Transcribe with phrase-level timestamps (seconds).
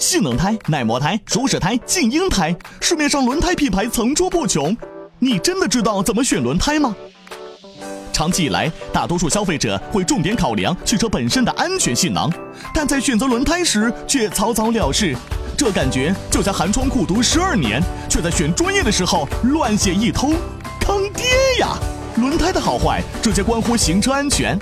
[0.00, 4.74] 性能胎、耐磨胎、舒适胎、静音胎，市面上轮胎品牌层出不穷。
[5.18, 6.96] 你真的知道怎么选轮胎吗？
[8.10, 12.32] 长期以来，大多数消费者会重点考量汽车本身的安全性能，
[12.74, 15.14] 但在选择轮胎时却草草了事。
[15.54, 20.34] 这感觉就像寒窗苦读十二年，却在选专业的时候乱写一通，
[20.80, 21.26] 坑爹
[21.60, 21.76] 呀！
[22.16, 24.58] 轮胎的好坏直接关乎行车安全。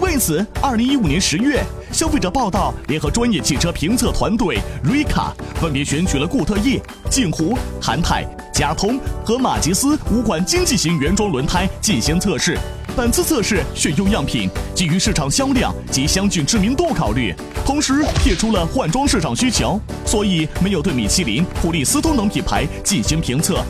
[0.00, 1.62] 为此，二零一五年十月，
[1.94, 5.30] 消费者报道联合专业汽车评测团队 Rika
[5.60, 12.58] 分别选取了固特异、锦湖、韩泰、佳通和马吉斯五款经济型原装轮胎进行测试。
[12.96, 17.32] 本次测试选用样品基于市场销量及相近知名度考虑，
[17.64, 23.64] 同时撇出了换装市场需求，所以没有对米其林、普利司通等品牌进行评测。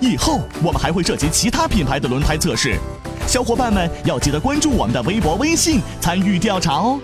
[0.00, 2.78] 以后我们还会涉及其他品牌的轮胎测试，
[3.26, 6.98] 小伙伴们要记得关注我们的微博、微信参与调查哦。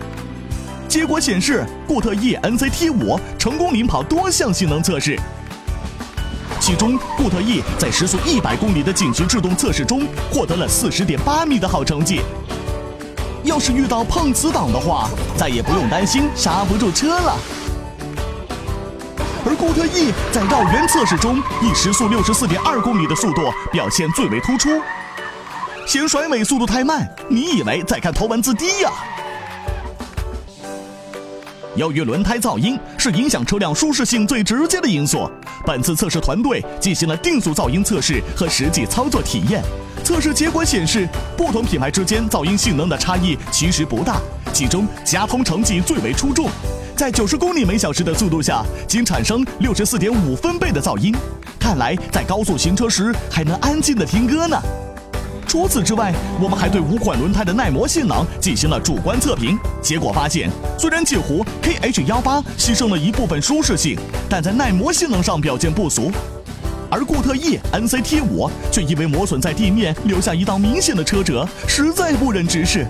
[0.96, 5.20] 结果显示，固特异 NCT 五成功领跑多项性能测试，
[6.58, 12.22] 其中固特异在时速一百公里的紧急制动测试中获得了四十点八米的好成绩。
[13.44, 17.36] 要是遇到碰瓷党的话，再也不用担心刹不住车了。
[19.44, 24.80] 而固特异在绕圆测试中，以时速六十四点二公里的速度表现最为突出。
[25.86, 28.90] 嫌甩尾速度太慢，你以为在看头文字 D 呀？
[31.76, 35.30] 由于轮胎噪音是影响车辆舒适性最直接的因素，
[35.66, 39.62] 本次测试团队进行了定速噪音测试和实际操作体验。
[40.02, 44.18] 测试结果显示，不同品牌之间噪音性能的差异其实不大，
[44.54, 46.48] 其中佳通成绩最为出众。
[46.96, 51.14] 在九十公里每小时的速度下，仅产生六十四点五分贝的噪音。
[51.60, 54.58] 看来在高速行车时还能安静的听歌呢。
[55.46, 59.56] 除此之外，我们还对五款轮胎的耐磨性能进行了主观测评。
[59.80, 63.96] 结果发现，虽然锦湖 KH 幺八牺牲了一部分舒适性，
[64.28, 66.10] 但在耐磨性能上表现不俗。
[66.90, 72.86] 而固特异 NCT 五却因为磨损在地面留下一道明显的车辙，实在不忍直视。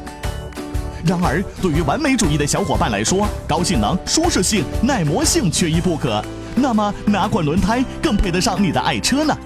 [1.05, 6.25] 然而，对于完美主义的小伙伴来说，高性能、舒适性、耐磨性缺一不可。
[6.55, 9.37] 那么，哪款轮胎更配得上你的爱车呢？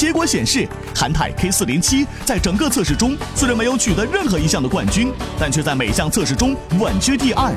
[0.00, 0.66] 结果显示，
[0.96, 7.52] 韩泰 K 四零七在整个测试中虽然没有取得任何一项的冠军，但却在每项测试中稳居第二，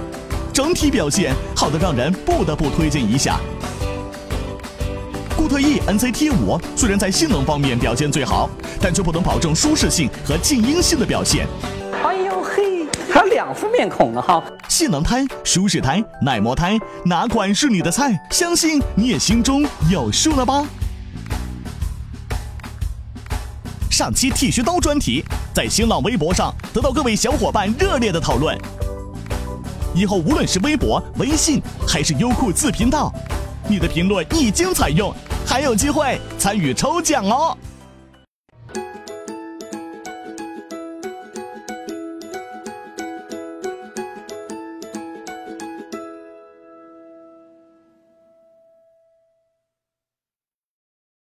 [0.51, 3.39] 整体表现好的让人不得不推荐一下。
[5.37, 8.49] 固特异 NCT 五虽然在性能方面表现最好，
[8.81, 11.47] 但却不能保证舒适性和静音性的表现。
[12.03, 14.43] 哎呦嘿，还有两副面孔呢哈！
[14.67, 18.19] 性能胎、舒适胎、耐磨胎，哪款是你的菜？
[18.31, 20.67] 相信你也心中有数了吧？
[23.93, 25.23] 上期剃须刀专题
[25.53, 28.57] 在新浪微博上得到各位小伙伴热烈的讨论。
[29.93, 33.13] 以后无论是微博、微信还是优酷自频道，
[33.69, 35.13] 你的评论一经采用，
[35.45, 37.55] 还有机会参与抽奖哦！